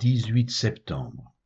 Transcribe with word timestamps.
18 0.00 0.50
septembre. 0.50 1.36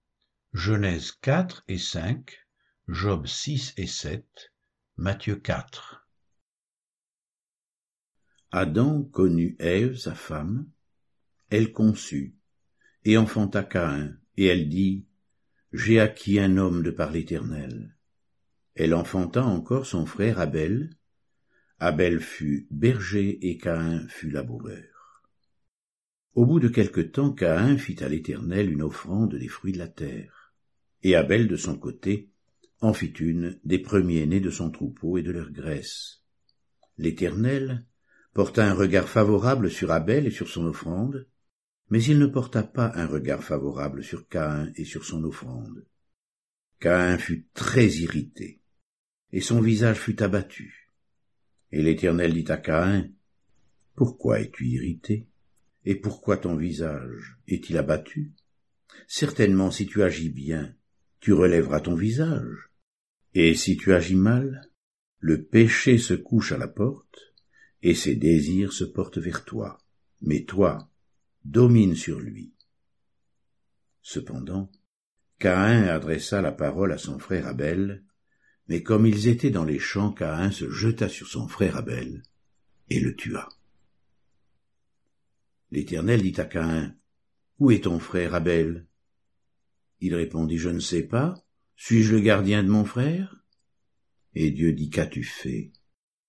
Genèse 0.52 1.10
4 1.22 1.64
et 1.66 1.76
5, 1.76 2.46
Job 2.86 3.26
6 3.26 3.74
et 3.78 3.88
7, 3.88 4.52
Matthieu 4.96 5.34
4. 5.34 6.06
Adam 8.52 9.02
connut 9.02 9.56
Ève, 9.58 9.96
sa 9.96 10.14
femme, 10.14 10.70
elle 11.50 11.72
conçut, 11.72 12.36
et 13.04 13.18
enfanta 13.18 13.64
Caïn, 13.64 14.16
et 14.36 14.46
elle 14.46 14.68
dit, 14.68 15.04
J'ai 15.72 15.98
acquis 15.98 16.38
un 16.38 16.56
homme 16.56 16.84
de 16.84 16.92
par 16.92 17.10
l'Éternel. 17.10 17.96
Elle 18.76 18.94
enfanta 18.94 19.44
encore 19.44 19.84
son 19.84 20.06
frère 20.06 20.38
Abel. 20.38 20.96
Abel 21.80 22.20
fut 22.20 22.68
berger 22.70 23.48
et 23.48 23.58
Caïn 23.58 24.06
fut 24.06 24.30
laboureur. 24.30 24.93
Au 26.34 26.46
bout 26.46 26.58
de 26.58 26.68
quelque 26.68 27.00
temps, 27.00 27.32
Caïn 27.32 27.78
fit 27.78 28.02
à 28.02 28.08
l'Éternel 28.08 28.72
une 28.72 28.82
offrande 28.82 29.36
des 29.36 29.48
fruits 29.48 29.72
de 29.72 29.78
la 29.78 29.88
terre. 29.88 30.52
Et 31.02 31.14
Abel, 31.14 31.46
de 31.46 31.56
son 31.56 31.78
côté, 31.78 32.30
en 32.80 32.92
fit 32.92 33.12
une 33.12 33.60
des 33.64 33.78
premiers-nés 33.78 34.40
de 34.40 34.50
son 34.50 34.70
troupeau 34.70 35.16
et 35.16 35.22
de 35.22 35.30
leur 35.30 35.52
graisse. 35.52 36.22
L'Éternel 36.98 37.86
porta 38.32 38.68
un 38.68 38.74
regard 38.74 39.08
favorable 39.08 39.70
sur 39.70 39.92
Abel 39.92 40.26
et 40.26 40.32
sur 40.32 40.48
son 40.48 40.66
offrande, 40.66 41.28
mais 41.88 42.02
il 42.02 42.18
ne 42.18 42.26
porta 42.26 42.64
pas 42.64 42.90
un 42.96 43.06
regard 43.06 43.44
favorable 43.44 44.02
sur 44.02 44.28
Caïn 44.28 44.72
et 44.74 44.84
sur 44.84 45.04
son 45.04 45.22
offrande. 45.22 45.86
Caïn 46.80 47.16
fut 47.16 47.46
très 47.54 47.86
irrité, 47.86 48.60
et 49.30 49.40
son 49.40 49.60
visage 49.60 49.98
fut 49.98 50.20
abattu. 50.20 50.90
Et 51.70 51.80
l'Éternel 51.80 52.34
dit 52.34 52.50
à 52.50 52.56
Caïn, 52.56 53.12
Pourquoi 53.94 54.40
es-tu 54.40 54.66
irrité? 54.66 55.28
Et 55.84 55.94
pourquoi 55.94 56.36
ton 56.36 56.56
visage 56.56 57.38
est-il 57.46 57.76
abattu? 57.76 58.32
Certainement 59.06 59.70
si 59.70 59.86
tu 59.86 60.02
agis 60.02 60.30
bien, 60.30 60.74
tu 61.20 61.32
relèveras 61.32 61.80
ton 61.80 61.94
visage. 61.94 62.70
Et 63.34 63.54
si 63.54 63.76
tu 63.76 63.92
agis 63.92 64.16
mal, 64.16 64.70
le 65.18 65.42
péché 65.42 65.98
se 65.98 66.14
couche 66.14 66.52
à 66.52 66.58
la 66.58 66.68
porte, 66.68 67.34
et 67.82 67.94
ses 67.94 68.14
désirs 68.14 68.72
se 68.72 68.84
portent 68.84 69.18
vers 69.18 69.44
toi. 69.44 69.78
Mais 70.22 70.44
toi, 70.44 70.90
domine 71.44 71.94
sur 71.94 72.20
lui. 72.20 72.54
Cependant, 74.00 74.70
Caïn 75.38 75.84
adressa 75.84 76.40
la 76.40 76.52
parole 76.52 76.92
à 76.92 76.98
son 76.98 77.18
frère 77.18 77.46
Abel, 77.46 78.04
mais 78.68 78.82
comme 78.82 79.06
ils 79.06 79.28
étaient 79.28 79.50
dans 79.50 79.64
les 79.64 79.78
champs, 79.78 80.12
Caïn 80.12 80.50
se 80.50 80.70
jeta 80.70 81.08
sur 81.08 81.26
son 81.26 81.48
frère 81.48 81.76
Abel 81.76 82.22
et 82.88 83.00
le 83.00 83.14
tua. 83.14 83.48
L'Éternel 85.74 86.22
dit 86.22 86.40
à 86.40 86.44
Caïn, 86.44 86.94
Où 87.58 87.72
est 87.72 87.82
ton 87.82 87.98
frère 87.98 88.32
Abel? 88.32 88.86
Il 89.98 90.14
répondit, 90.14 90.56
Je 90.56 90.68
ne 90.68 90.78
sais 90.78 91.02
pas. 91.02 91.34
Suis-je 91.74 92.14
le 92.14 92.20
gardien 92.20 92.62
de 92.62 92.68
mon 92.68 92.84
frère? 92.84 93.42
Et 94.34 94.52
Dieu 94.52 94.72
dit, 94.72 94.88
Qu'as-tu 94.88 95.24
fait? 95.24 95.72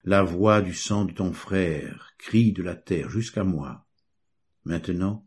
La 0.04 0.24
voix 0.24 0.64
du 0.64 0.74
sang 0.74 1.06
de 1.06 1.14
ton 1.14 1.32
frère 1.32 2.16
crie 2.18 2.54
de 2.54 2.64
la 2.64 2.76
terre 2.76 3.12
jusqu'à 3.12 3.44
moi. 3.44 3.86
Maintenant, 4.64 5.24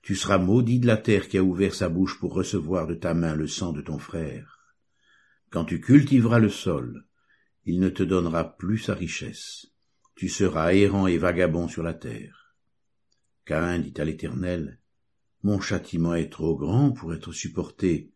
tu 0.00 0.16
seras 0.16 0.38
maudit 0.38 0.80
de 0.80 0.88
la 0.88 0.96
terre 0.96 1.28
qui 1.28 1.38
a 1.38 1.44
ouvert 1.44 1.76
sa 1.76 1.88
bouche 1.88 2.18
pour 2.18 2.34
recevoir 2.34 2.88
de 2.88 2.96
ta 2.96 3.14
main 3.14 3.36
le 3.36 3.46
sang 3.46 3.72
de 3.72 3.80
ton 3.80 3.98
frère. 4.00 4.74
Quand 5.50 5.66
tu 5.66 5.80
cultiveras 5.80 6.40
le 6.40 6.50
sol, 6.50 7.06
il 7.64 7.78
ne 7.78 7.90
te 7.90 8.02
donnera 8.02 8.56
plus 8.56 8.78
sa 8.78 8.94
richesse. 8.96 9.68
Tu 10.16 10.28
seras 10.28 10.74
errant 10.74 11.06
et 11.06 11.16
vagabond 11.16 11.68
sur 11.68 11.84
la 11.84 11.94
terre. 11.94 12.41
Caïn 13.44 13.78
dit 13.80 13.94
à 14.00 14.04
l'Éternel, 14.04 14.80
Mon 15.42 15.60
châtiment 15.60 16.14
est 16.14 16.30
trop 16.30 16.56
grand 16.56 16.92
pour 16.92 17.14
être 17.14 17.32
supporté. 17.32 18.12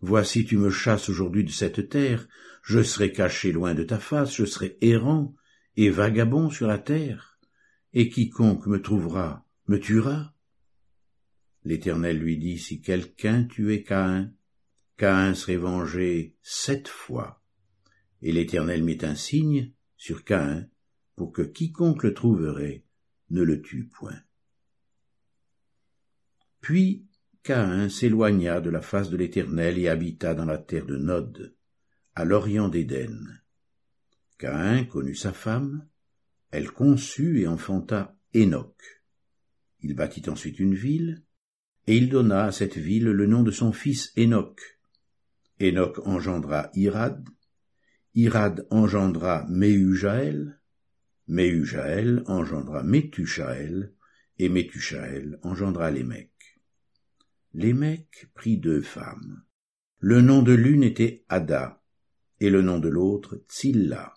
Voici 0.00 0.44
tu 0.44 0.56
me 0.56 0.70
chasses 0.70 1.08
aujourd'hui 1.08 1.44
de 1.44 1.50
cette 1.50 1.88
terre, 1.88 2.28
je 2.62 2.82
serai 2.82 3.12
caché 3.12 3.52
loin 3.52 3.74
de 3.74 3.84
ta 3.84 3.98
face, 3.98 4.34
je 4.34 4.44
serai 4.44 4.76
errant 4.80 5.34
et 5.76 5.90
vagabond 5.90 6.50
sur 6.50 6.66
la 6.66 6.78
terre, 6.78 7.38
et 7.92 8.08
quiconque 8.08 8.66
me 8.66 8.82
trouvera 8.82 9.46
me 9.68 9.78
tuera. 9.78 10.34
L'Éternel 11.64 12.18
lui 12.18 12.36
dit, 12.38 12.58
Si 12.58 12.80
quelqu'un 12.80 13.44
tuait 13.44 13.82
Caïn, 13.82 14.34
Caïn 14.96 15.34
serait 15.34 15.56
vengé 15.56 16.36
sept 16.42 16.88
fois. 16.88 17.42
Et 18.20 18.32
l'Éternel 18.32 18.82
mit 18.82 18.98
un 19.02 19.14
signe 19.14 19.72
sur 19.96 20.24
Caïn 20.24 20.68
pour 21.16 21.32
que 21.32 21.42
quiconque 21.42 22.02
le 22.02 22.14
trouverait 22.14 22.84
ne 23.30 23.42
le 23.42 23.62
tue 23.62 23.86
point. 23.86 24.20
Puis 26.62 27.08
Caïn 27.42 27.88
s'éloigna 27.88 28.60
de 28.60 28.70
la 28.70 28.80
face 28.80 29.10
de 29.10 29.16
l'Éternel 29.16 29.78
et 29.78 29.88
habita 29.88 30.32
dans 30.32 30.44
la 30.44 30.58
terre 30.58 30.86
de 30.86 30.96
Nod, 30.96 31.56
à 32.14 32.24
l'orient 32.24 32.68
d'Éden. 32.68 33.42
Caïn 34.38 34.84
connut 34.84 35.16
sa 35.16 35.32
femme, 35.32 35.88
elle 36.52 36.70
conçut 36.70 37.40
et 37.40 37.48
enfanta 37.48 38.16
Enoch. 38.36 39.02
Il 39.80 39.96
bâtit 39.96 40.30
ensuite 40.30 40.60
une 40.60 40.76
ville, 40.76 41.24
et 41.88 41.96
il 41.96 42.08
donna 42.08 42.44
à 42.44 42.52
cette 42.52 42.78
ville 42.78 43.10
le 43.10 43.26
nom 43.26 43.42
de 43.42 43.50
son 43.50 43.72
fils 43.72 44.12
Enoch. 44.16 44.78
Enoch 45.60 45.98
engendra 46.06 46.70
Irad, 46.74 47.28
Irad 48.14 48.68
engendra 48.70 49.46
Méhujaël, 49.48 50.60
Méhujaël 51.26 52.22
engendra 52.26 52.84
Métuchaël, 52.84 53.92
et 54.38 54.48
Métuchaël 54.48 55.40
engendra 55.42 55.90
Lémec. 55.90 56.31
Lémec 57.54 58.30
prit 58.34 58.56
deux 58.56 58.80
femmes. 58.80 59.44
Le 59.98 60.22
nom 60.22 60.42
de 60.42 60.52
l'une 60.52 60.82
était 60.82 61.24
Ada, 61.28 61.82
et 62.40 62.48
le 62.48 62.62
nom 62.62 62.78
de 62.78 62.88
l'autre 62.88 63.44
Tsilla. 63.46 64.14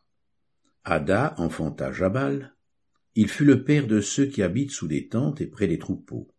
Ada 0.85 1.35
enfanta 1.37 1.91
Jabal. 1.91 2.55
Il 3.13 3.27
fut 3.27 3.43
le 3.43 3.63
père 3.63 3.87
de 3.87 3.99
ceux 3.99 4.27
qui 4.27 4.41
habitent 4.41 4.71
sous 4.71 4.87
des 4.87 5.09
tentes 5.09 5.41
et 5.41 5.47
près 5.47 5.67
des 5.67 5.79
troupeaux. 5.79 6.33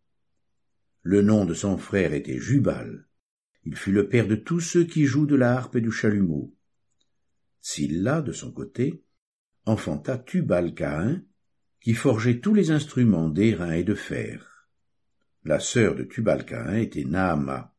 Le 1.03 1.21
nom 1.21 1.45
de 1.45 1.53
son 1.53 1.77
frère 1.77 2.13
était 2.13 2.39
Jubal. 2.39 3.07
Il 3.63 3.75
fut 3.75 3.91
le 3.91 4.09
père 4.09 4.27
de 4.27 4.35
tous 4.35 4.59
ceux 4.59 4.83
qui 4.83 5.05
jouent 5.05 5.27
de 5.27 5.35
la 5.35 5.55
harpe 5.55 5.75
et 5.75 5.81
du 5.81 5.91
chalumeau. 5.91 6.55
Tsilla, 7.61 8.21
de 8.21 8.31
son 8.31 8.51
côté, 8.51 9.03
enfanta 9.65 10.17
Tubal-Caïn, 10.17 11.23
qui 11.79 11.93
forgeait 11.93 12.39
tous 12.39 12.55
les 12.55 12.71
instruments 12.71 13.29
d'airain 13.29 13.73
et 13.73 13.83
de 13.83 13.93
fer. 13.93 14.56
La 15.47 15.61
sœur 15.61 15.95
de 15.95 16.03
Tubal-Caïn 16.03 16.75
était 16.75 17.05
Naama. 17.05 17.73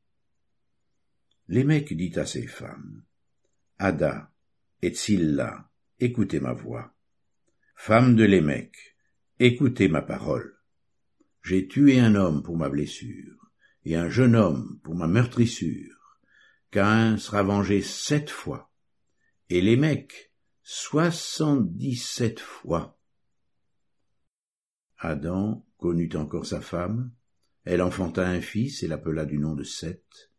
Lémec 1.49 1.95
dit 1.95 2.19
à 2.19 2.25
ses 2.25 2.47
femmes, 2.47 3.05
Ada 3.77 4.33
et 4.81 4.95
Tsilla, 4.95 5.71
écoutez 6.01 6.41
ma 6.41 6.55
voix. 6.55 6.97
Femme 7.77 8.17
de 8.17 8.25
Lémec, 8.25 8.97
écoutez 9.39 9.89
ma 9.89 10.01
parole. 10.01 10.59
J'ai 11.43 11.69
tué 11.69 12.01
un 12.01 12.15
homme 12.15 12.43
pour 12.43 12.57
ma 12.57 12.71
blessure, 12.71 13.37
et 13.85 13.97
un 13.97 14.09
jeune 14.09 14.35
homme 14.35 14.81
pour 14.83 14.95
ma 14.95 15.07
meurtrissure. 15.07 16.19
Caïn 16.71 17.19
sera 17.19 17.43
vengé 17.43 17.83
sept 17.83 18.31
fois, 18.31 18.73
et 19.51 19.61
Lémec 19.61 20.33
soixante-dix-sept 20.63 22.41
fois. 22.41 22.99
Adam 24.97 25.67
connut 25.77 26.17
encore 26.17 26.47
sa 26.47 26.63
femme, 26.63 27.13
elle 27.69 27.83
enfanta 27.83 28.27
un 28.27 28.41
fils 28.41 28.83
et 28.83 28.89
l'appela 28.89 29.27
du 29.27 29.37
nom 29.37 29.55
de 29.55 29.63
Seth, 29.63 30.33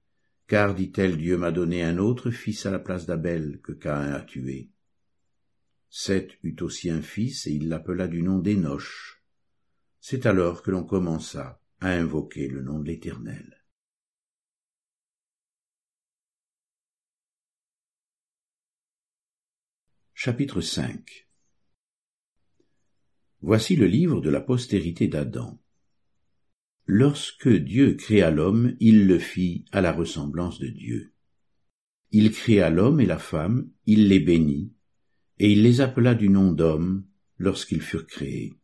car, 0.48 0.74
dit-elle, 0.74 1.16
Dieu 1.16 1.38
m'a 1.38 1.52
donné 1.52 1.84
un 1.84 2.00
autre 2.00 2.32
fils 2.32 2.66
à 2.66 2.72
la 2.72 2.80
place 2.80 3.06
d'Abel 3.06 3.62
que 3.62 3.72
Caïn 3.72 4.14
a 4.14 4.22
tué. 4.22 4.72
Seth 5.92 6.40
eut 6.42 6.56
aussi 6.62 6.90
un 6.90 7.04
fils 7.04 7.46
et 7.46 7.52
il 7.52 7.70
l'appela 7.70 8.08
du 8.08 8.24
nom 8.24 8.40
d'Énoch. 8.40 9.22
C'est 10.00 10.26
alors 10.26 10.64
que 10.64 10.72
l'on 10.72 10.84
commença 10.84 11.62
à 11.82 11.92
invoquer 11.92 12.48
le 12.48 12.64
nom 12.64 12.80
de 12.80 12.88
l'Éternel. 12.88 13.64
Chapitre 20.16 20.62
5 20.62 21.30
Voici 23.42 23.76
le 23.76 23.86
livre 23.86 24.20
de 24.20 24.32
la 24.32 24.42
postérité 24.42 25.08
d'Adam. 25.08 25.62
Lorsque 26.92 27.48
Dieu 27.48 27.94
créa 27.94 28.32
l'homme, 28.32 28.76
il 28.80 29.06
le 29.06 29.20
fit 29.20 29.64
à 29.72 29.80
la 29.80 29.92
ressemblance 29.92 30.58
de 30.58 30.70
Dieu. 30.70 31.14
Il 32.10 32.32
créa 32.32 32.72
l'homme 32.72 33.00
et 33.00 33.06
la 33.06 33.20
femme, 33.20 33.70
il 33.86 34.08
les 34.08 34.20
bénit, 34.20 34.74
et 35.38 35.52
il 35.52 35.62
les 35.62 35.82
appela 35.82 36.16
du 36.16 36.30
nom 36.30 36.52
d'homme 36.52 37.06
lorsqu'ils 37.38 37.84
furent 37.84 38.08
créés. 38.08 38.56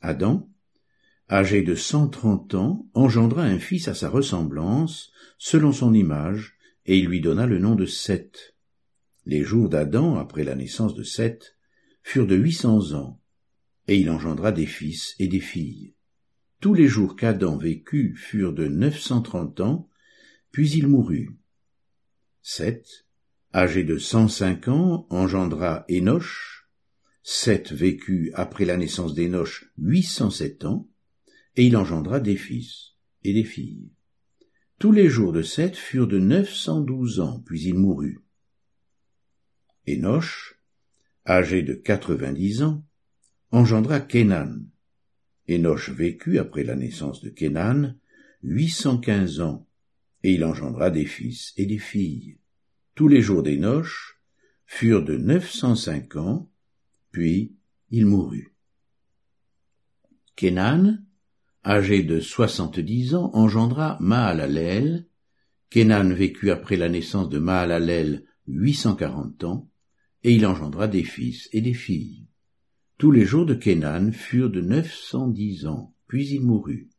Adam, 0.00 0.50
âgé 1.28 1.60
de 1.60 1.74
cent 1.74 2.08
trente 2.08 2.54
ans, 2.54 2.88
engendra 2.94 3.42
un 3.42 3.58
fils 3.58 3.88
à 3.88 3.94
sa 3.94 4.08
ressemblance, 4.08 5.12
selon 5.36 5.72
son 5.72 5.92
image, 5.92 6.56
et 6.86 6.96
il 6.96 7.08
lui 7.08 7.20
donna 7.20 7.44
le 7.44 7.58
nom 7.58 7.74
de 7.74 7.84
Seth. 7.84 8.56
Les 9.26 9.44
jours 9.44 9.68
d'Adam, 9.68 10.16
après 10.16 10.44
la 10.44 10.54
naissance 10.54 10.94
de 10.94 11.02
Seth, 11.02 11.58
furent 12.02 12.26
de 12.26 12.36
huit 12.36 12.54
cents 12.54 12.94
ans, 12.94 13.20
et 13.86 13.98
il 13.98 14.08
engendra 14.08 14.50
des 14.50 14.64
fils 14.64 15.14
et 15.18 15.28
des 15.28 15.40
filles. 15.40 15.92
Tous 16.60 16.74
les 16.74 16.88
jours 16.88 17.14
qu'Adam 17.14 17.56
vécut 17.56 18.16
furent 18.16 18.52
de 18.52 18.66
neuf 18.66 18.98
cent 18.98 19.22
trente 19.22 19.60
ans, 19.60 19.88
puis 20.50 20.70
il 20.70 20.88
mourut. 20.88 21.36
Seth, 22.42 23.06
âgé 23.54 23.84
de 23.84 23.96
cent 23.96 24.26
cinq 24.26 24.66
ans, 24.66 25.06
engendra 25.10 25.84
Énoch. 25.88 26.66
Seth 27.22 27.72
vécut 27.72 28.32
après 28.34 28.64
la 28.64 28.76
naissance 28.76 29.14
d'Énoch 29.14 29.66
huit 29.76 30.02
cent 30.02 30.30
sept 30.30 30.64
ans, 30.64 30.88
et 31.54 31.66
il 31.66 31.76
engendra 31.76 32.18
des 32.18 32.36
fils 32.36 32.94
et 33.22 33.32
des 33.34 33.44
filles. 33.44 33.90
Tous 34.78 34.92
les 34.92 35.08
jours 35.08 35.32
de 35.32 35.42
Seth 35.42 35.76
furent 35.76 36.06
de 36.08 36.18
neuf 36.18 36.52
cent 36.52 36.80
douze 36.80 37.20
ans, 37.20 37.40
puis 37.46 37.62
il 37.62 37.74
mourut. 37.74 38.20
Énoch, 39.86 40.58
âgé 41.26 41.62
de 41.62 41.74
quatre-vingt-dix 41.74 42.62
ans, 42.62 42.84
engendra 43.50 44.00
Kénan. 44.00 44.64
Énoch 45.48 45.88
vécut 45.88 46.38
après 46.38 46.62
la 46.62 46.76
naissance 46.76 47.22
de 47.22 47.30
Kénan 47.30 47.94
huit 48.42 48.68
cent 48.68 48.98
quinze 48.98 49.40
ans, 49.40 49.66
et 50.22 50.34
il 50.34 50.44
engendra 50.44 50.90
des 50.90 51.06
fils 51.06 51.52
et 51.56 51.66
des 51.66 51.78
filles. 51.78 52.38
Tous 52.94 53.08
les 53.08 53.22
jours 53.22 53.42
d'Énoch 53.42 54.20
furent 54.66 55.04
de 55.04 55.16
neuf 55.16 55.50
cent 55.50 55.74
cinq 55.74 56.16
ans, 56.16 56.50
puis 57.10 57.56
il 57.90 58.06
mourut. 58.06 58.54
Kénan, 60.36 60.98
âgé 61.64 62.02
de 62.02 62.20
soixante-dix 62.20 63.14
ans, 63.14 63.30
engendra 63.32 63.96
Mahalalel. 64.00 65.06
Kénan 65.70 66.12
vécut 66.12 66.50
après 66.50 66.76
la 66.76 66.88
naissance 66.88 67.28
de 67.28 67.38
Mahalalel 67.38 68.24
huit 68.46 68.74
cent 68.74 68.94
quarante 68.94 69.42
ans, 69.44 69.68
et 70.22 70.32
il 70.32 70.46
engendra 70.46 70.88
des 70.88 71.04
fils 71.04 71.48
et 71.52 71.60
des 71.60 71.74
filles. 71.74 72.27
Tous 72.98 73.12
les 73.12 73.24
jours 73.24 73.46
de 73.46 73.54
Kénan 73.54 74.10
furent 74.10 74.50
de 74.50 74.60
neuf 74.60 74.92
cent 74.92 75.28
dix 75.28 75.66
ans, 75.66 75.94
puis 76.08 76.28
il 76.30 76.40
mourut. 76.40 76.90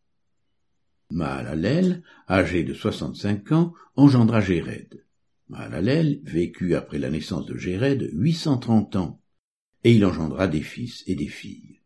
Mahalalel, 1.12 2.04
âgé 2.30 2.63
de 2.63 2.74
soixante-cinq 2.74 3.51
ans, 3.51 3.74
engendra 3.98 4.40
Jéred. 4.40 5.06
Mahalalel 5.50 6.22
vécut 6.24 6.75
après 6.75 7.00
la 7.00 7.10
naissance 7.10 7.46
de 7.48 7.57
Jéred 7.57 8.10
huit 8.13 8.34
cent 8.34 8.57
trente 8.57 8.96
ans, 8.96 9.22
et 9.84 9.94
il 9.94 10.06
engendra 10.06 10.48
des 10.48 10.62
fils 10.62 11.04
et 11.06 11.16
des 11.16 11.28
filles. 11.28 11.81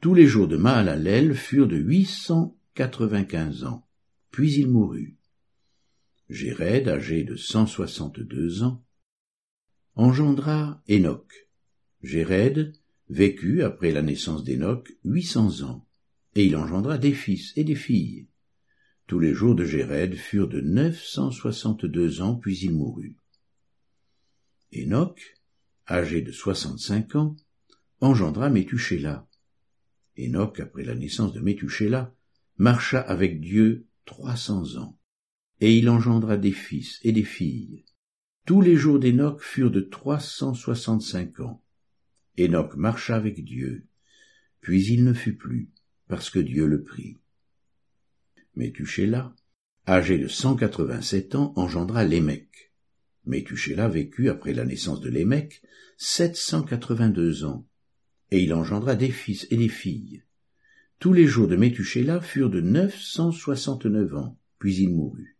Tous 0.00 0.14
les 0.14 0.26
jours 0.26 0.46
de 0.46 0.56
Mahalalel 0.56 1.34
furent 1.34 1.66
de 1.66 1.76
huit 1.76 2.06
cent 2.06 2.56
quatre-vingt-quinze 2.74 3.64
ans, 3.64 3.88
puis 4.30 4.52
il 4.52 4.68
mourut. 4.68 5.16
Jéred, 6.28 6.86
âgé 6.88 7.24
de 7.24 7.34
cent 7.34 7.66
soixante-deux 7.66 8.62
ans, 8.62 8.84
engendra 9.96 10.80
Enoch. 10.88 11.48
Jéred 12.02 12.72
vécut 13.12 13.62
après 13.62 13.92
la 13.92 14.00
naissance 14.00 14.42
d'Enoch 14.42 14.90
huit 15.04 15.22
cents 15.24 15.60
ans, 15.62 15.86
et 16.34 16.46
il 16.46 16.56
engendra 16.56 16.96
des 16.96 17.12
fils 17.12 17.52
et 17.56 17.64
des 17.64 17.74
filles. 17.74 18.26
Tous 19.06 19.18
les 19.18 19.34
jours 19.34 19.54
de 19.54 19.64
Jéred 19.64 20.14
furent 20.14 20.48
de 20.48 20.62
neuf 20.62 21.04
cent 21.04 21.30
soixante-deux 21.30 22.22
ans, 22.22 22.36
puis 22.36 22.58
il 22.60 22.72
mourut. 22.72 23.16
Enoch, 24.74 25.36
âgé 25.86 26.22
de 26.22 26.32
soixante-cinq 26.32 27.14
ans, 27.14 27.36
engendra 28.00 28.48
Métuchéla. 28.48 29.28
Enoch, 30.18 30.60
après 30.60 30.84
la 30.84 30.94
naissance 30.94 31.34
de 31.34 31.40
Métuchéla, 31.40 32.14
marcha 32.56 33.00
avec 33.00 33.40
Dieu 33.40 33.86
trois 34.06 34.36
cents 34.36 34.76
ans, 34.76 34.98
et 35.60 35.76
il 35.76 35.90
engendra 35.90 36.38
des 36.38 36.52
fils 36.52 36.98
et 37.02 37.12
des 37.12 37.24
filles. 37.24 37.84
Tous 38.46 38.62
les 38.62 38.74
jours 38.74 38.98
d'Enoch 38.98 39.40
furent 39.40 39.70
de 39.70 39.82
trois 39.82 40.18
cent 40.18 40.54
soixante-cinq 40.54 41.40
ans. 41.40 41.61
Enoch 42.38 42.76
marcha 42.76 43.16
avec 43.16 43.44
Dieu, 43.44 43.86
puis 44.60 44.84
il 44.86 45.04
ne 45.04 45.12
fut 45.12 45.36
plus, 45.36 45.70
parce 46.08 46.30
que 46.30 46.38
Dieu 46.38 46.66
le 46.66 46.82
prit. 46.82 47.18
Métuchéla, 48.54 49.34
âgé 49.86 50.18
de 50.18 50.28
cent 50.28 50.56
quatre-vingt-sept 50.56 51.34
ans, 51.34 51.52
engendra 51.56 52.04
Lémec. 52.04 52.72
Métuchéla 53.24 53.88
vécut 53.88 54.28
après 54.28 54.52
la 54.52 54.64
naissance 54.64 55.00
de 55.00 55.08
Lémec 55.08 55.62
sept 55.96 56.36
cent 56.36 56.62
quatre-vingt-deux 56.62 57.44
ans, 57.44 57.68
et 58.30 58.42
il 58.42 58.54
engendra 58.54 58.96
des 58.96 59.10
fils 59.10 59.46
et 59.50 59.56
des 59.56 59.68
filles. 59.68 60.24
Tous 60.98 61.12
les 61.12 61.26
jours 61.26 61.48
de 61.48 61.56
Métuchéla 61.56 62.20
furent 62.20 62.50
de 62.50 62.60
neuf 62.60 63.00
cent 63.00 63.32
soixante-neuf 63.32 64.14
ans, 64.14 64.38
puis 64.58 64.76
il 64.76 64.90
mourut. 64.90 65.36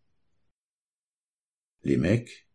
Lémec, 1.84 2.48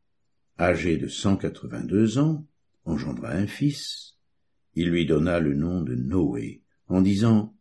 âgé 0.59 0.97
de 0.97 1.07
cent 1.07 1.37
quatre-vingt-deux 1.37 2.17
ans, 2.17 2.47
engendra 2.85 3.31
un 3.31 3.47
fils. 3.47 4.16
Il 4.79 4.91
lui 4.91 5.07
donna 5.07 5.39
le 5.39 5.55
nom 5.55 5.81
de 5.81 5.95
Noé, 5.95 6.61
en 6.85 7.01
disant 7.01 7.57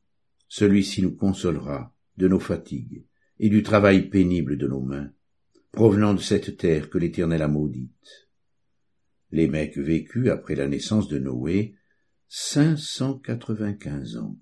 Celui-ci 0.49 1.01
nous 1.01 1.17
consolera 1.17 1.97
de 2.19 2.29
nos 2.29 2.39
fatigues 2.39 3.07
et 3.39 3.49
du 3.49 3.63
travail 3.63 4.11
pénible 4.11 4.59
de 4.59 4.69
nos 4.69 4.83
mains, 4.83 5.11
provenant 5.73 6.13
de 6.13 6.21
cette 6.21 6.59
terre 6.59 6.91
que 6.91 6.99
l'Éternel 6.99 7.41
a 7.41 7.49
maudite. 7.49 8.29
Lémec 9.31 9.79
vécut 9.79 10.29
après 10.29 10.57
la 10.57 10.69
naissance 10.69 11.09
de 11.09 11.19
Noé 11.19 11.75
cinq 12.29 12.77
cent 12.77 13.19
quatre-vingt-quinze 13.19 14.19
ans, 14.19 14.39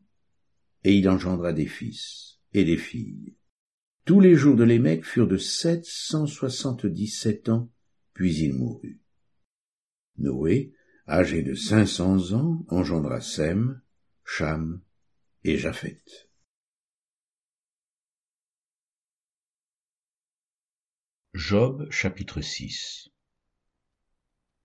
et 0.82 0.96
il 0.96 1.08
engendra 1.08 1.52
des 1.52 1.66
fils 1.66 2.40
et 2.54 2.64
des 2.64 2.76
filles. 2.76 3.36
Tous 4.04 4.18
les 4.18 4.34
jours 4.34 4.56
de 4.56 4.64
Lémec 4.64 5.04
furent 5.04 5.28
de 5.28 5.36
sept 5.36 5.84
cent 5.84 6.26
soixante-dix-sept 6.26 7.50
ans, 7.50 7.70
puis 8.14 8.34
il 8.34 8.52
mourut. 8.52 9.00
Noé, 10.18 10.72
âgé 11.06 11.42
de 11.42 11.54
cinq 11.54 11.86
cents 11.86 12.32
ans, 12.32 12.64
engendra 12.68 13.20
Sem, 13.20 13.80
Cham 14.24 14.80
et 15.42 15.58
Japheth. 15.58 16.30
Job 21.34 21.90
chapitre 21.90 22.40
6 22.40 23.10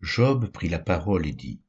Job 0.01 0.49
prit 0.51 0.69
la 0.69 0.79
parole 0.79 1.27
et 1.27 1.33
dit 1.33 1.61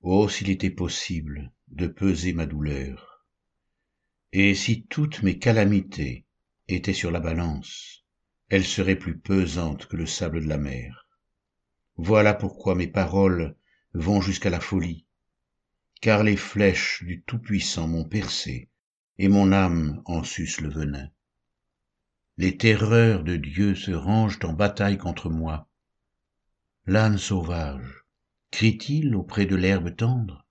Oh, 0.00 0.28
s'il 0.28 0.48
était 0.48 0.70
possible 0.70 1.52
de 1.68 1.88
peser 1.88 2.32
ma 2.32 2.46
douleur, 2.46 3.26
et 4.32 4.54
si 4.54 4.86
toutes 4.86 5.22
mes 5.22 5.38
calamités 5.38 6.26
étaient 6.68 6.94
sur 6.94 7.10
la 7.10 7.20
balance, 7.20 8.04
elles 8.48 8.64
seraient 8.64 8.98
plus 8.98 9.18
pesantes 9.18 9.86
que 9.86 9.96
le 9.96 10.06
sable 10.06 10.42
de 10.42 10.48
la 10.48 10.58
mer. 10.58 11.03
Voilà 11.96 12.34
pourquoi 12.34 12.74
mes 12.74 12.88
paroles 12.88 13.56
vont 13.92 14.20
jusqu'à 14.20 14.50
la 14.50 14.60
folie, 14.60 15.06
car 16.00 16.24
les 16.24 16.36
flèches 16.36 17.04
du 17.04 17.22
Tout-Puissant 17.22 17.86
m'ont 17.86 18.04
percé, 18.04 18.68
et 19.18 19.28
mon 19.28 19.52
âme 19.52 20.02
en 20.04 20.24
suce 20.24 20.60
le 20.60 20.68
venin. 20.68 21.08
Les 22.36 22.56
terreurs 22.56 23.22
de 23.22 23.36
Dieu 23.36 23.76
se 23.76 23.92
rangent 23.92 24.40
en 24.42 24.52
bataille 24.52 24.98
contre 24.98 25.30
moi. 25.30 25.68
L'âne 26.86 27.16
sauvage 27.16 28.04
crie-t-il 28.50 29.14
auprès 29.14 29.46
de 29.46 29.54
l'herbe 29.54 29.94
tendre? 29.94 30.44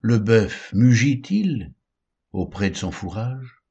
Le 0.00 0.18
bœuf 0.18 0.70
mugit-il 0.74 1.72
auprès 2.32 2.68
de 2.68 2.76
son 2.76 2.90
fourrage? 2.90 3.62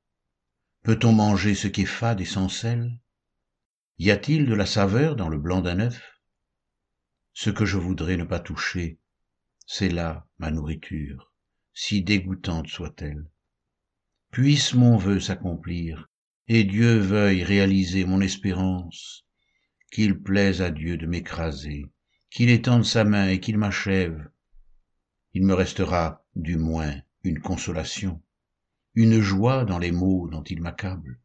Peut-on 0.82 1.14
manger 1.14 1.54
ce 1.54 1.68
qui 1.68 1.84
est 1.84 1.86
fade 1.86 2.22
et 2.22 2.26
sans 2.26 2.50
sel? 2.50 2.98
Y 4.00 4.10
a-t-il 4.10 4.48
de 4.48 4.56
la 4.56 4.66
saveur 4.66 5.16
dans 5.16 5.30
le 5.30 5.38
blanc 5.38 5.62
d'un 5.62 5.80
œuf? 5.80 6.21
Ce 7.34 7.50
que 7.50 7.66
je 7.66 7.78
voudrais 7.78 8.18
ne 8.18 8.24
pas 8.24 8.40
toucher, 8.40 9.00
c'est 9.66 9.90
là 9.90 10.28
ma 10.38 10.52
nourriture, 10.52 11.34
si 11.74 12.04
dégoûtante 12.04 12.68
soit-elle. 12.68 13.30
Puisse 14.32 14.74
mon 14.74 14.98
vœu 14.98 15.20
s'accomplir, 15.20 16.10
et 16.48 16.64
Dieu 16.64 16.98
veuille 16.98 17.44
réaliser 17.44 18.04
mon 18.04 18.20
espérance, 18.20 19.26
qu'il 19.92 20.22
plaise 20.22 20.62
à 20.62 20.72
Dieu 20.72 20.98
de 20.98 21.06
m'écraser, 21.06 21.86
qu'il 22.30 22.50
étende 22.50 22.86
sa 22.86 23.04
main 23.04 23.30
et 23.30 23.40
qu'il 23.40 23.58
m'achève. 23.58 24.30
Il 25.34 25.46
me 25.46 25.54
restera, 25.54 26.26
du 26.36 26.58
moins, 26.58 26.96
une 27.24 27.40
consolation, 27.40 28.22
une 28.94 29.22
joie 29.22 29.64
dans 29.64 29.80
les 29.80 29.92
maux 29.92 30.28
dont 30.30 30.44
il 30.44 30.62
m'accable. 30.62 31.22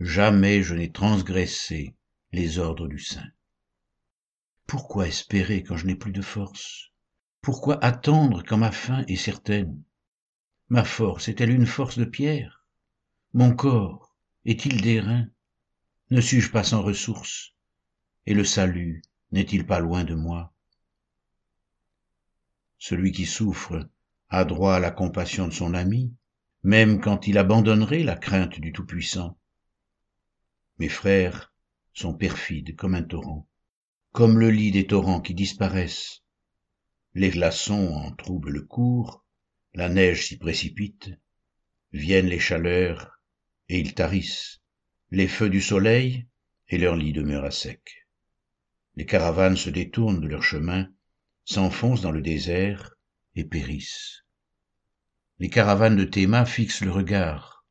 Jamais 0.00 0.62
je 0.62 0.74
n'ai 0.74 0.90
transgressé 0.90 1.96
les 2.32 2.58
ordres 2.58 2.88
du 2.88 2.98
Saint. 2.98 3.30
Pourquoi 4.66 5.06
espérer 5.08 5.62
quand 5.62 5.76
je 5.76 5.86
n'ai 5.86 5.94
plus 5.94 6.12
de 6.12 6.22
force? 6.22 6.90
Pourquoi 7.40 7.82
attendre 7.84 8.42
quand 8.42 8.56
ma 8.56 8.72
fin 8.72 9.04
est 9.06 9.16
certaine? 9.16 9.82
Ma 10.68 10.84
force 10.84 11.28
est-elle 11.28 11.50
une 11.50 11.66
force 11.66 11.98
de 11.98 12.04
pierre? 12.04 12.66
Mon 13.34 13.54
corps 13.54 14.16
est-il 14.44 14.80
d'airain 14.80 15.28
Ne 16.10 16.20
suis-je 16.20 16.50
pas 16.50 16.64
sans 16.64 16.82
ressources? 16.82 17.54
Et 18.26 18.34
le 18.34 18.44
salut 18.44 19.02
n'est-il 19.32 19.66
pas 19.66 19.80
loin 19.80 20.04
de 20.04 20.14
moi? 20.14 20.54
Celui 22.78 23.12
qui 23.12 23.26
souffre 23.26 23.88
a 24.30 24.44
droit 24.44 24.74
à 24.74 24.80
la 24.80 24.90
compassion 24.90 25.46
de 25.46 25.52
son 25.52 25.74
ami, 25.74 26.14
même 26.62 27.00
quand 27.00 27.26
il 27.26 27.36
abandonnerait 27.36 28.02
la 28.02 28.16
crainte 28.16 28.58
du 28.58 28.72
Tout-Puissant. 28.72 29.38
Mes 30.78 30.88
frères 30.88 31.52
sont 31.92 32.14
perfides 32.14 32.74
comme 32.74 32.94
un 32.94 33.02
torrent, 33.02 33.46
comme 34.14 34.38
le 34.38 34.48
lit 34.48 34.70
des 34.70 34.86
torrents 34.86 35.20
qui 35.20 35.34
disparaissent. 35.34 36.22
Les 37.14 37.30
glaçons 37.30 37.88
en 37.94 38.12
troublent 38.12 38.52
le 38.52 38.62
cours, 38.62 39.24
la 39.74 39.88
neige 39.88 40.28
s'y 40.28 40.38
précipite, 40.38 41.10
Viennent 41.92 42.28
les 42.28 42.38
chaleurs, 42.38 43.18
et 43.68 43.80
ils 43.80 43.92
tarissent, 43.92 44.60
les 45.10 45.26
feux 45.26 45.50
du 45.50 45.60
soleil, 45.60 46.28
et 46.68 46.78
leur 46.78 46.94
lit 46.94 47.12
demeure 47.12 47.44
à 47.44 47.50
sec. 47.50 48.06
Les 48.94 49.04
caravanes 49.04 49.56
se 49.56 49.68
détournent 49.68 50.20
de 50.20 50.28
leur 50.28 50.44
chemin, 50.44 50.88
s'enfoncent 51.44 52.02
dans 52.02 52.12
le 52.12 52.22
désert 52.22 52.94
et 53.34 53.42
périssent. 53.42 54.22
Les 55.40 55.50
caravanes 55.50 55.96
de 55.96 56.04
Théma 56.04 56.46
fixent 56.46 56.82
le 56.82 56.92
regard. 56.92 57.66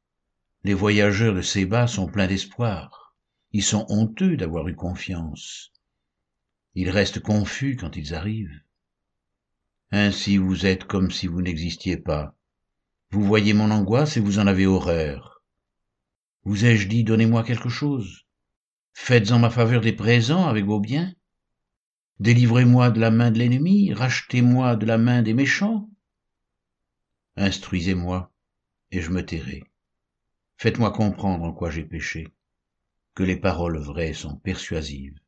Les 0.66 0.74
voyageurs 0.74 1.36
de 1.36 1.42
Séba 1.42 1.88
sont 1.88 2.08
pleins 2.08 2.28
d'espoir. 2.28 3.16
Ils 3.54 3.64
sont 3.64 3.86
honteux 3.88 4.36
d'avoir 4.36 4.68
eu 4.68 4.76
confiance. 4.76 5.70
Ils 6.76 6.90
restent 6.90 7.20
confus 7.20 7.76
quand 7.76 7.96
ils 7.96 8.14
arrivent. 8.14 8.62
Ainsi 9.92 10.38
vous 10.38 10.66
êtes 10.66 10.86
comme 10.86 11.12
si 11.12 11.28
vous 11.28 11.42
n'existiez 11.42 11.98
pas. 11.98 12.36
Vous 13.12 13.24
voyez 13.24 13.54
mon 13.54 13.70
angoisse 13.70 14.18
et 14.18 14.20
vous 14.20 14.40
en 14.40 14.48
avez 14.48 14.66
horreur. 14.66 15.44
Vous 16.46 16.66
ai-je 16.66 16.88
dit 16.88 17.04
donnez-moi 17.04 17.44
quelque 17.44 17.70
chose? 17.70 18.26
Faites 18.94 19.32
en 19.32 19.40
ma 19.40 19.50
faveur 19.50 19.82
des 19.82 19.94
présents 19.94 20.48
avec 20.48 20.66
vos 20.66 20.80
biens 20.80 21.14
Délivrez-moi 22.20 22.92
de 22.92 23.00
la 23.00 23.12
main 23.12 23.32
de 23.32 23.40
l'ennemi, 23.40 23.94
rachetez-moi 23.94 24.76
de 24.76 24.86
la 24.86 24.98
main 24.98 25.22
des 25.22 25.34
méchants. 25.34 25.90
Instruisez-moi, 27.36 28.32
et 28.92 29.02
je 29.02 29.10
me 29.10 29.26
tairai. 29.26 29.64
Faites-moi 30.58 30.92
comprendre 30.92 31.44
en 31.44 31.52
quoi 31.52 31.70
j'ai 31.72 31.84
péché, 31.84 32.28
que 33.16 33.24
les 33.24 33.36
paroles 33.36 33.80
vraies 33.80 34.14
sont 34.14 34.38
persuasives. 34.38 35.20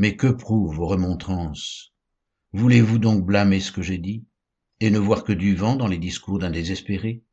Mais 0.00 0.14
que 0.14 0.28
prouvent 0.28 0.76
vos 0.76 0.86
remontrances? 0.86 1.92
Voulez-vous 2.52 2.98
donc 2.98 3.26
blâmer 3.26 3.58
ce 3.58 3.72
que 3.72 3.82
j'ai 3.82 3.98
dit, 3.98 4.24
et 4.78 4.90
ne 4.90 4.98
voir 4.98 5.24
que 5.24 5.32
du 5.32 5.56
vent 5.56 5.74
dans 5.74 5.88
les 5.88 5.98
discours 5.98 6.38
d'un 6.38 6.50
désespéré? 6.50 7.24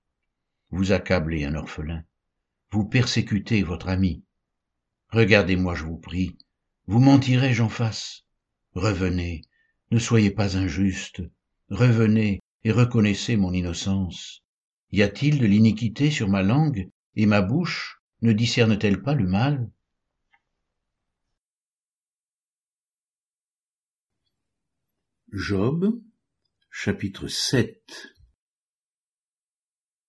Vous 0.72 0.92
accablez 0.92 1.46
un 1.46 1.54
orphelin, 1.54 2.04
vous 2.72 2.84
persécutez 2.84 3.62
votre 3.62 3.88
ami. 3.88 4.24
Regardez-moi, 5.10 5.76
je 5.76 5.84
vous 5.84 5.98
prie, 5.98 6.38
vous 6.88 7.00
mentirai-je 7.00 7.62
en 7.62 7.70
face? 7.70 8.26
Revenez, 8.74 9.44
ne 9.92 10.00
soyez 10.00 10.32
pas 10.32 10.58
injuste, 10.58 11.22
revenez 11.70 12.42
et 12.64 12.72
reconnaissez 12.72 13.38
mon 13.38 13.54
innocence. 13.54 14.42
Y 14.92 15.04
a-t-il 15.04 15.38
de 15.38 15.46
l'iniquité 15.46 16.10
sur 16.10 16.30
ma 16.30 16.42
langue, 16.42 16.90
et 17.16 17.28
ma 17.28 17.42
bouche? 17.42 18.02
Ne 18.24 18.34
discerne-t-elle 18.34 19.04
pas 19.04 19.14
le 19.14 19.28
mal? 19.28 19.70
Job, 25.38 26.02
chapitre 26.72 27.28
7 27.28 28.16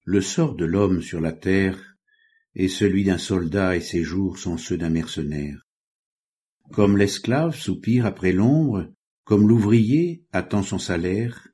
Le 0.05 0.21
sort 0.21 0.55
de 0.55 0.65
l'homme 0.65 1.03
sur 1.03 1.21
la 1.21 1.33
terre 1.33 1.97
est 2.55 2.69
celui 2.69 3.03
d'un 3.03 3.19
soldat 3.19 3.75
et 3.75 3.81
ses 3.81 4.05
jours 4.05 4.39
sont 4.39 4.57
ceux 4.57 4.79
d'un 4.79 4.89
mercenaire. 4.89 5.67
Comme 6.71 6.97
l'esclave 6.97 7.57
soupire 7.57 8.07
après 8.07 8.31
l'ombre, 8.31 8.89
comme 9.25 9.49
l'ouvrier 9.49 10.25
attend 10.31 10.63
son 10.63 10.79
salaire, 10.79 11.49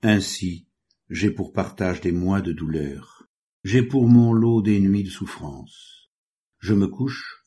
ainsi 0.00 0.66
j'ai 1.10 1.30
pour 1.30 1.52
partage 1.52 2.00
des 2.00 2.12
mois 2.12 2.40
de 2.40 2.52
douleur, 2.52 3.28
j'ai 3.62 3.82
pour 3.82 4.08
mon 4.08 4.32
lot 4.32 4.62
des 4.62 4.80
nuits 4.80 5.04
de 5.04 5.10
souffrance. 5.10 6.10
Je 6.60 6.72
me 6.72 6.86
couche, 6.86 7.44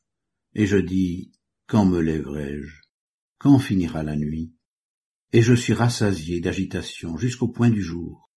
et 0.54 0.66
je 0.66 0.76
dis, 0.76 1.32
quand 1.66 1.86
me 1.86 1.98
lèverai-je? 1.98 2.82
Quand 3.38 3.58
finira 3.58 4.04
la 4.04 4.14
nuit? 4.14 4.54
Et 5.32 5.40
je 5.42 5.54
suis 5.54 5.72
rassasié 5.72 6.40
d'agitation 6.40 7.16
jusqu'au 7.16 7.48
point 7.48 7.70
du 7.70 7.82
jour. 7.82 8.30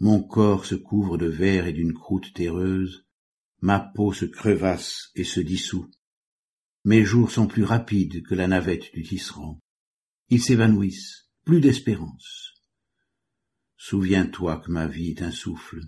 Mon 0.00 0.22
corps 0.22 0.64
se 0.64 0.74
couvre 0.74 1.18
de 1.18 1.26
verre 1.26 1.66
et 1.66 1.72
d'une 1.72 1.94
croûte 1.94 2.32
terreuse, 2.34 3.06
ma 3.60 3.80
peau 3.80 4.12
se 4.12 4.24
crevasse 4.24 5.10
et 5.14 5.24
se 5.24 5.40
dissout. 5.40 5.90
Mes 6.84 7.04
jours 7.04 7.30
sont 7.30 7.46
plus 7.46 7.64
rapides 7.64 8.22
que 8.24 8.34
la 8.34 8.48
navette 8.48 8.92
du 8.94 9.02
tisserand. 9.02 9.60
Ils 10.30 10.42
s'évanouissent, 10.42 11.28
plus 11.44 11.60
d'espérance. 11.60 12.54
Souviens-toi 13.76 14.58
que 14.58 14.70
ma 14.70 14.86
vie 14.86 15.10
est 15.10 15.22
un 15.22 15.30
souffle. 15.30 15.80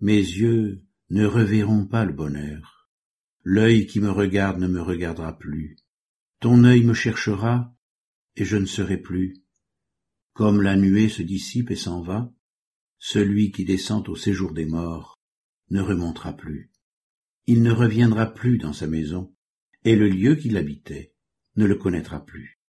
Mes 0.00 0.16
yeux 0.16 0.84
ne 1.10 1.24
reverront 1.24 1.86
pas 1.86 2.04
le 2.04 2.12
bonheur. 2.12 2.88
L'œil 3.42 3.86
qui 3.86 4.00
me 4.00 4.10
regarde 4.10 4.60
ne 4.60 4.68
me 4.68 4.82
regardera 4.82 5.36
plus. 5.38 5.76
Ton 6.40 6.64
œil 6.64 6.84
me 6.84 6.94
cherchera, 6.94 7.74
et 8.36 8.44
je 8.44 8.56
ne 8.56 8.66
serai 8.66 8.96
plus. 8.96 9.42
Comme 10.32 10.62
la 10.62 10.76
nuée 10.76 11.08
se 11.08 11.22
dissipe 11.22 11.70
et 11.70 11.76
s'en 11.76 12.02
va, 12.02 12.32
celui 12.98 13.50
qui 13.50 13.64
descend 13.64 14.08
au 14.08 14.16
séjour 14.16 14.52
des 14.52 14.66
morts 14.66 15.20
ne 15.70 15.80
remontera 15.80 16.34
plus. 16.34 16.70
Il 17.46 17.62
ne 17.62 17.72
reviendra 17.72 18.26
plus 18.26 18.58
dans 18.58 18.72
sa 18.72 18.86
maison, 18.86 19.34
et 19.84 19.96
le 19.96 20.08
lieu 20.08 20.34
qu'il 20.34 20.56
habitait 20.56 21.14
ne 21.56 21.64
le 21.64 21.76
connaîtra 21.76 22.24
plus. 22.24 22.60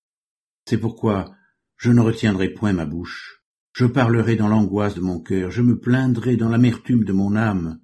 C'est 0.65 0.79
pourquoi 0.79 1.35
je 1.77 1.91
ne 1.91 2.01
retiendrai 2.01 2.49
point 2.49 2.73
ma 2.73 2.85
bouche, 2.85 3.41
je 3.73 3.85
parlerai 3.85 4.35
dans 4.35 4.47
l'angoisse 4.47 4.95
de 4.95 5.01
mon 5.01 5.19
cœur, 5.19 5.49
je 5.49 5.61
me 5.61 5.79
plaindrai 5.79 6.35
dans 6.35 6.49
l'amertume 6.49 7.03
de 7.03 7.13
mon 7.13 7.35
âme. 7.35 7.81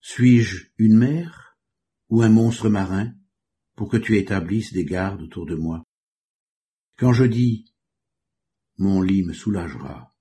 Suis-je 0.00 0.68
une 0.78 0.96
mer 0.96 1.58
ou 2.08 2.22
un 2.22 2.28
monstre 2.28 2.68
marin 2.68 3.12
pour 3.76 3.88
que 3.88 3.96
tu 3.96 4.16
établisses 4.16 4.72
des 4.72 4.84
gardes 4.84 5.22
autour 5.22 5.46
de 5.46 5.54
moi? 5.54 5.82
Quand 7.00 7.14
je 7.14 7.24
dis 7.24 7.64
Mon 8.76 9.00
lit 9.00 9.22
me 9.22 9.32
soulagera, 9.32 10.14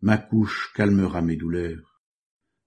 ma 0.00 0.16
couche 0.16 0.72
calmera 0.74 1.20
mes 1.20 1.36
douleurs, 1.36 2.00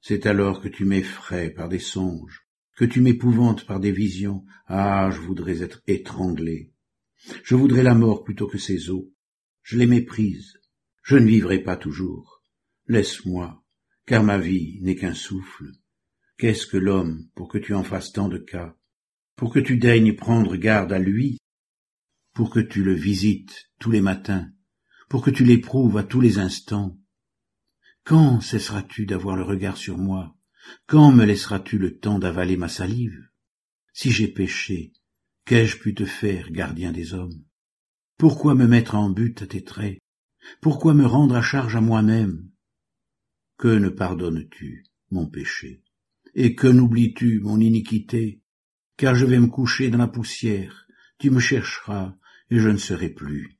c'est 0.02 0.28
alors 0.28 0.62
que 0.62 0.68
tu 0.68 0.86
m'effraies 0.86 1.50
par 1.50 1.68
des 1.68 1.80
songes, 1.80 2.48
que 2.78 2.86
tu 2.86 3.02
m'épouvantes 3.02 3.66
par 3.66 3.80
des 3.80 3.92
visions. 3.92 4.46
Ah, 4.68 5.10
je 5.12 5.20
voudrais 5.20 5.64
être 5.64 5.82
étranglé. 5.88 6.74
Je 7.44 7.56
voudrais 7.56 7.82
la 7.82 7.96
mort 7.96 8.24
plutôt 8.24 8.46
que 8.46 8.60
ces 8.60 8.92
eaux. 8.92 9.12
Je 9.64 9.80
les 9.80 9.88
méprise. 9.88 10.60
Je 11.02 11.18
ne 11.18 11.26
vivrai 11.26 11.58
pas 11.58 11.76
toujours. 11.76 12.44
Laisse-moi, 12.88 13.64
car 14.06 14.24
ma 14.24 14.38
vie 14.38 14.78
n'est 14.84 14.96
qu'un 14.96 15.16
souffle. 15.16 15.72
Qu'est-ce 16.38 16.68
que 16.68 16.78
l'homme 16.78 17.30
pour 17.34 17.48
que 17.48 17.58
tu 17.58 17.74
en 17.74 17.84
fasses 17.84 18.12
tant 18.12 18.30
de 18.30 18.38
cas, 18.38 18.78
pour 19.36 19.52
que 19.52 19.60
tu 19.60 19.78
daignes 19.78 20.16
prendre 20.16 20.56
garde 20.56 20.94
à 20.94 21.00
lui? 21.00 21.40
Pour 22.36 22.50
que 22.50 22.60
tu 22.60 22.84
le 22.84 22.94
visites 22.94 23.72
tous 23.80 23.92
les 23.92 24.02
matins, 24.02 24.52
pour 25.08 25.24
que 25.24 25.32
tu 25.32 25.46
l'éprouves 25.46 25.98
à 25.98 26.04
tous 26.04 26.20
les 26.20 26.38
instants. 26.38 27.00
Quand 28.04 28.42
cesseras-tu 28.42 29.06
d'avoir 29.06 29.38
le 29.38 29.44
regard 29.44 29.78
sur 29.78 29.98
moi? 29.98 30.36
Quand 30.86 31.14
me 31.14 31.24
laisseras-tu 31.24 31.78
le 31.78 31.98
temps 31.98 32.20
d'avaler 32.20 32.58
ma 32.58 32.68
salive? 32.68 33.30
Si 33.94 34.12
j'ai 34.12 34.28
péché, 34.28 34.92
qu'ai-je 35.46 35.78
pu 35.78 35.96
te 35.96 36.04
faire, 36.04 36.52
gardien 36.52 36.92
des 36.92 37.14
hommes? 37.14 37.46
Pourquoi 38.18 38.54
me 38.54 38.68
mettre 38.68 38.96
en 38.96 39.10
but 39.10 39.42
à 39.42 39.48
tes 39.48 39.64
traits? 39.64 40.00
Pourquoi 40.60 40.94
me 40.94 41.06
rendre 41.06 41.38
à 41.38 41.42
charge 41.42 41.78
à 41.78 41.82
moi-même? 41.82 42.50
Que 43.58 43.70
ne 43.70 43.88
pardonnes-tu 43.88 44.84
mon 45.10 45.26
péché? 45.26 45.84
Et 46.34 46.54
que 46.54 46.68
n'oublies-tu 46.68 47.40
mon 47.40 47.62
iniquité? 47.62 48.42
Car 48.98 49.16
je 49.16 49.26
vais 49.26 49.40
me 49.40 49.48
coucher 49.48 49.90
dans 49.90 50.00
la 50.00 50.08
poussière, 50.08 50.86
tu 51.18 51.30
me 51.30 51.40
chercheras, 51.40 52.18
et 52.56 52.60
je 52.60 52.70
ne 52.70 52.78
serai 52.78 53.10
plus. 53.10 53.60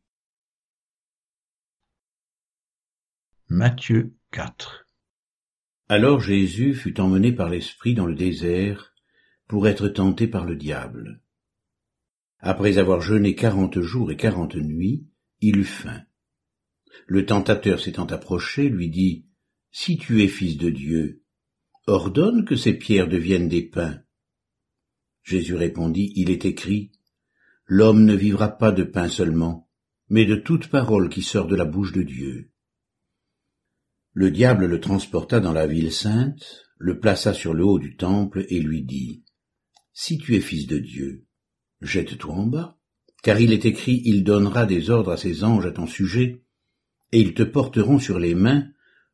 Matthieu 3.50 4.16
4 4.32 4.88
Alors 5.90 6.22
Jésus 6.22 6.74
fut 6.74 7.02
emmené 7.02 7.34
par 7.34 7.50
l'Esprit 7.50 7.94
dans 7.94 8.06
le 8.06 8.16
désert 8.16 8.94
pour 9.50 9.68
être 9.68 9.90
tenté 9.90 10.28
par 10.28 10.46
le 10.46 10.56
diable. 10.56 11.22
Après 12.40 12.78
avoir 12.78 13.02
jeûné 13.02 13.36
quarante 13.36 13.82
jours 13.82 14.12
et 14.12 14.16
quarante 14.16 14.56
nuits, 14.56 15.06
il 15.42 15.58
eut 15.58 15.66
faim. 15.66 16.02
Le 17.06 17.26
tentateur 17.26 17.82
s'étant 17.82 18.06
approché 18.06 18.70
lui 18.70 18.90
dit, 18.90 19.28
Si 19.72 19.98
tu 19.98 20.24
es 20.24 20.30
fils 20.30 20.56
de 20.56 20.70
Dieu, 20.70 21.22
ordonne 21.86 22.46
que 22.46 22.56
ces 22.56 22.74
pierres 22.74 23.10
deviennent 23.10 23.50
des 23.50 23.68
pains. 23.68 24.02
Jésus 25.22 25.56
répondit, 25.56 26.14
Il 26.16 26.30
est 26.30 26.46
écrit, 26.46 26.94
L'homme 27.68 28.06
ne 28.06 28.16
vivra 28.16 28.50
pas 28.50 28.72
de 28.72 28.84
pain 28.84 29.10
seulement, 29.10 29.70
mais 30.10 30.26
de 30.26 30.36
toute 30.36 30.68
parole 30.68 31.10
qui 31.10 31.24
sort 31.24 31.48
de 31.48 31.56
la 31.56 31.66
bouche 31.66 31.94
de 31.94 32.04
Dieu. 32.04 32.52
Le 34.14 34.32
diable 34.32 34.66
le 34.68 34.80
transporta 34.80 35.40
dans 35.40 35.54
la 35.54 35.66
ville 35.66 35.92
sainte, 35.92 36.66
le 36.78 37.00
plaça 37.00 37.34
sur 37.34 37.54
le 37.54 37.66
haut 37.66 37.80
du 37.80 37.96
temple 37.96 38.46
et 38.50 38.60
lui 38.60 38.84
dit, 38.84 39.24
Si 39.94 40.18
tu 40.18 40.36
es 40.36 40.42
fils 40.42 40.68
de 40.68 40.78
Dieu, 40.78 41.26
jette-toi 41.82 42.34
en 42.34 42.46
bas, 42.46 42.78
car 43.24 43.40
il 43.40 43.52
est 43.52 43.66
écrit, 43.66 44.02
il 44.06 44.24
donnera 44.24 44.66
des 44.66 44.92
ordres 44.92 45.12
à 45.12 45.18
ses 45.18 45.44
anges 45.44 45.66
à 45.66 45.72
ton 45.72 45.88
sujet, 45.88 46.44
et 47.12 47.20
ils 47.20 47.34
te 47.34 47.44
porteront 47.44 47.98
sur 47.98 48.20
les 48.20 48.36
mains, 48.36 48.68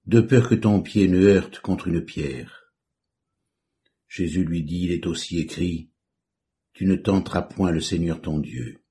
de 0.07 0.19
peur 0.19 0.49
que 0.49 0.55
ton 0.55 0.81
pied 0.81 1.07
ne 1.07 1.21
heurte 1.21 1.59
contre 1.59 1.87
une 1.87 2.03
pierre. 2.03 2.73
Jésus 4.07 4.43
lui 4.43 4.63
dit, 4.63 4.85
il 4.85 4.91
est 4.91 5.07
aussi 5.07 5.39
écrit, 5.39 5.90
tu 6.73 6.85
ne 6.85 6.95
tenteras 6.95 7.41
point 7.41 7.71
le 7.71 7.81
Seigneur 7.81 8.21
ton 8.21 8.39
Dieu. 8.39 8.81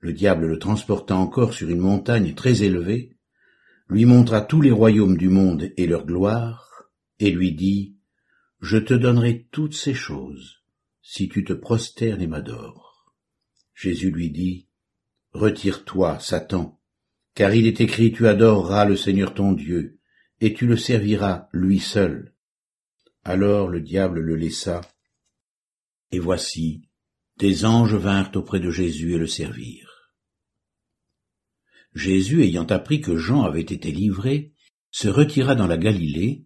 Le 0.00 0.12
diable 0.12 0.46
le 0.46 0.58
transporta 0.58 1.16
encore 1.16 1.54
sur 1.54 1.68
une 1.68 1.80
montagne 1.80 2.34
très 2.34 2.62
élevée, 2.62 3.16
lui 3.88 4.04
montra 4.04 4.40
tous 4.40 4.60
les 4.60 4.70
royaumes 4.70 5.16
du 5.16 5.28
monde 5.28 5.72
et 5.76 5.86
leur 5.86 6.04
gloire, 6.04 6.90
et 7.18 7.30
lui 7.30 7.52
dit, 7.52 7.96
Je 8.60 8.78
te 8.78 8.94
donnerai 8.94 9.48
toutes 9.50 9.74
ces 9.74 9.94
choses, 9.94 10.62
si 11.02 11.28
tu 11.28 11.44
te 11.44 11.52
prosternes 11.52 12.22
et 12.22 12.26
m'adores. 12.26 13.14
Jésus 13.74 14.10
lui 14.10 14.30
dit, 14.30 14.68
Retire-toi, 15.32 16.18
Satan, 16.20 16.80
car 17.34 17.54
il 17.54 17.66
est 17.66 17.80
écrit, 17.80 18.12
tu 18.12 18.26
adoreras 18.26 18.84
le 18.84 18.96
Seigneur 18.96 19.34
ton 19.34 19.52
Dieu, 19.52 19.98
et 20.40 20.54
tu 20.54 20.66
le 20.66 20.76
serviras 20.76 21.48
lui 21.52 21.80
seul. 21.80 22.34
Alors 23.24 23.68
le 23.68 23.80
diable 23.80 24.20
le 24.20 24.36
laissa, 24.36 24.80
et 26.12 26.18
voici, 26.18 26.82
des 27.38 27.64
anges 27.64 27.94
vinrent 27.94 28.32
auprès 28.34 28.60
de 28.60 28.70
Jésus 28.70 29.14
et 29.14 29.18
le 29.18 29.26
servirent. 29.26 30.12
Jésus, 31.94 32.42
ayant 32.42 32.66
appris 32.66 33.00
que 33.00 33.16
Jean 33.16 33.42
avait 33.42 33.60
été 33.60 33.90
livré, 33.90 34.52
se 34.90 35.08
retira 35.08 35.54
dans 35.54 35.66
la 35.66 35.78
Galilée, 35.78 36.44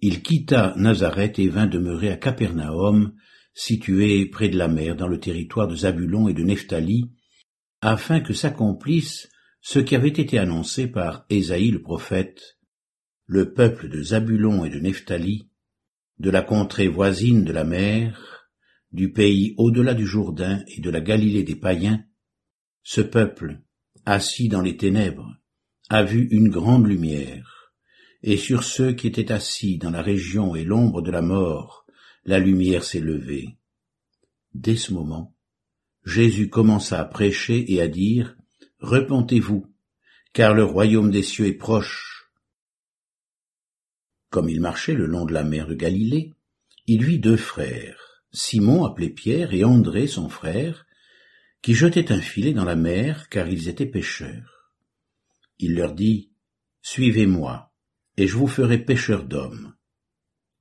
il 0.00 0.22
quitta 0.22 0.74
Nazareth 0.76 1.38
et 1.38 1.48
vint 1.48 1.66
demeurer 1.66 2.10
à 2.10 2.16
Capernaum, 2.16 3.14
situé 3.52 4.26
près 4.26 4.48
de 4.48 4.56
la 4.56 4.68
mer 4.68 4.96
dans 4.96 5.08
le 5.08 5.20
territoire 5.20 5.68
de 5.68 5.76
Zabulon 5.76 6.28
et 6.28 6.34
de 6.34 6.42
Nephtali, 6.42 7.10
afin 7.80 8.20
que 8.20 8.32
s'accomplisse 8.32 9.28
ce 9.60 9.78
qui 9.78 9.94
avait 9.94 10.08
été 10.08 10.38
annoncé 10.38 10.86
par 10.86 11.26
Ésaïe 11.28 11.70
le 11.70 11.82
prophète. 11.82 12.58
Le 13.26 13.52
peuple 13.52 13.88
de 13.88 14.02
Zabulon 14.02 14.64
et 14.64 14.70
de 14.70 14.80
Nephtali, 14.80 15.50
de 16.18 16.30
la 16.30 16.42
contrée 16.42 16.88
voisine 16.88 17.44
de 17.44 17.52
la 17.52 17.64
mer, 17.64 18.39
du 18.92 19.12
pays 19.12 19.54
au-delà 19.56 19.94
du 19.94 20.06
Jourdain 20.06 20.62
et 20.66 20.80
de 20.80 20.90
la 20.90 21.00
Galilée 21.00 21.44
des 21.44 21.56
païens, 21.56 22.04
ce 22.82 23.00
peuple, 23.00 23.60
assis 24.04 24.48
dans 24.48 24.62
les 24.62 24.76
ténèbres, 24.76 25.36
a 25.88 26.02
vu 26.02 26.28
une 26.30 26.48
grande 26.48 26.86
lumière, 26.86 27.72
et 28.22 28.36
sur 28.36 28.64
ceux 28.64 28.92
qui 28.92 29.06
étaient 29.06 29.32
assis 29.32 29.78
dans 29.78 29.90
la 29.90 30.02
région 30.02 30.54
et 30.54 30.64
l'ombre 30.64 31.02
de 31.02 31.10
la 31.10 31.22
mort, 31.22 31.86
la 32.24 32.38
lumière 32.38 32.84
s'est 32.84 33.00
levée. 33.00 33.56
Dès 34.54 34.76
ce 34.76 34.92
moment, 34.92 35.34
Jésus 36.04 36.48
commença 36.48 37.00
à 37.00 37.04
prêcher 37.04 37.72
et 37.72 37.80
à 37.80 37.88
dire, 37.88 38.36
Repentez-vous, 38.80 39.66
car 40.32 40.54
le 40.54 40.64
royaume 40.64 41.10
des 41.10 41.22
cieux 41.22 41.46
est 41.46 41.54
proche. 41.54 42.30
Comme 44.30 44.48
il 44.48 44.60
marchait 44.60 44.94
le 44.94 45.06
long 45.06 45.26
de 45.26 45.34
la 45.34 45.44
mer 45.44 45.66
de 45.66 45.74
Galilée, 45.74 46.34
il 46.86 47.04
vit 47.04 47.18
deux 47.18 47.36
frères, 47.36 48.09
Simon 48.32 48.84
appelé 48.84 49.10
Pierre 49.10 49.52
et 49.54 49.64
André 49.64 50.06
son 50.06 50.28
frère, 50.28 50.86
qui 51.62 51.74
jetaient 51.74 52.12
un 52.12 52.20
filet 52.20 52.52
dans 52.52 52.64
la 52.64 52.76
mer 52.76 53.28
car 53.28 53.48
ils 53.48 53.68
étaient 53.68 53.86
pêcheurs. 53.86 54.72
Il 55.58 55.74
leur 55.74 55.94
dit, 55.94 56.30
Suivez-moi, 56.82 57.72
et 58.16 58.26
je 58.26 58.36
vous 58.36 58.46
ferai 58.46 58.78
pêcheurs 58.78 59.24
d'hommes. 59.24 59.74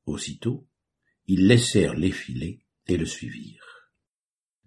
Aussitôt, 0.05 0.67
ils 1.27 1.47
laissèrent 1.47 1.95
les 1.95 2.11
filets 2.11 2.59
et 2.88 2.97
le 2.97 3.05
suivirent. 3.05 3.89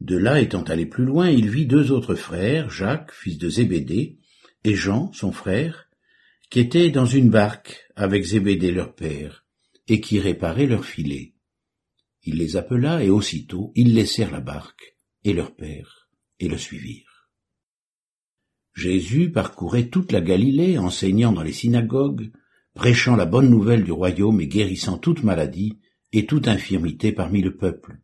De 0.01 0.17
là, 0.17 0.41
étant 0.41 0.63
allé 0.63 0.87
plus 0.87 1.05
loin, 1.05 1.29
il 1.29 1.51
vit 1.51 1.67
deux 1.67 1.93
autres 1.93 2.15
frères, 2.15 2.71
Jacques, 2.71 3.13
fils 3.13 3.39
de 3.39 3.49
Zébédée, 3.49 4.19
et 4.65 4.75
Jean, 4.75 5.13
son 5.13 5.33
frère, 5.33 5.91
qui 6.51 6.61
étaient 6.61 6.91
dans 6.91 7.07
une 7.07 7.31
barque 7.31 7.85
avec 7.97 8.25
Zébédée 8.25 8.73
leur 8.73 8.95
père, 8.95 9.45
et 9.89 10.01
qui 10.01 10.19
réparaient 10.19 10.67
leurs 10.67 10.85
filets. 10.85 11.32
Il 12.25 12.37
les 12.37 12.57
appela, 12.57 13.03
et 13.03 13.11
aussitôt 13.11 13.73
ils 13.75 13.95
laissèrent 13.95 14.31
la 14.31 14.41
barque, 14.41 14.97
et 15.25 15.33
leur 15.33 15.55
père, 15.55 16.09
et 16.39 16.49
le 16.49 16.59
suivirent. 16.59 17.31
Jésus 18.75 19.31
parcourait 19.31 19.89
toute 19.89 20.13
la 20.13 20.21
Galilée, 20.21 20.79
enseignant 20.79 21.33
dans 21.33 21.43
les 21.43 21.53
synagogues, 21.53 22.33
prêchant 22.75 23.17
la 23.17 23.27
bonne 23.27 23.51
nouvelle 23.51 23.85
du 23.85 23.93
royaume 23.93 24.41
et 24.41 24.47
guérissant 24.47 24.99
toute 24.99 25.23
maladie 25.25 25.79
et 26.13 26.27
toute 26.27 26.49
infirmité 26.49 27.13
parmi 27.13 27.43
le 27.43 27.57
peuple 27.57 28.03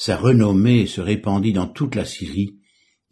sa 0.00 0.16
renommée 0.16 0.86
se 0.86 1.02
répandit 1.02 1.52
dans 1.52 1.66
toute 1.66 1.94
la 1.94 2.06
Syrie, 2.06 2.56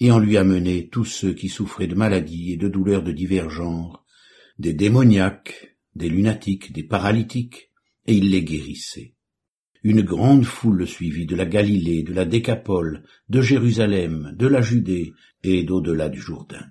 et 0.01 0.11
on 0.11 0.19
lui 0.19 0.39
amenait 0.39 0.89
tous 0.91 1.05
ceux 1.05 1.35
qui 1.35 1.51
souffraient 1.51 1.87
de 1.87 1.95
maladies 1.95 2.55
et 2.55 2.57
de 2.57 2.67
douleurs 2.67 3.03
de 3.03 3.13
divers 3.13 3.51
genres, 3.51 4.07
des 4.59 4.73
démoniaques, 4.73 5.77
des 5.95 6.09
lunatiques, 6.09 6.73
des 6.73 6.85
paralytiques, 6.85 7.73
et 8.07 8.15
il 8.15 8.31
les 8.31 8.43
guérissait. 8.43 9.18
Une 9.83 10.03
grande 10.03 10.45
foule 10.45 10.79
le 10.79 10.87
suivit 10.87 11.27
de 11.27 11.37
la 11.37 11.47
Galilée, 11.47 12.03
de 12.03 12.13
la 12.13 12.25
Décapole, 12.25 13.05
de 13.29 13.41
Jérusalem, 13.41 14.35
de 14.37 14.47
la 14.47 14.61
Judée 14.61 15.13
et 15.45 15.63
d'au-delà 15.63 16.09
du 16.09 16.21
Jourdain. 16.21 16.67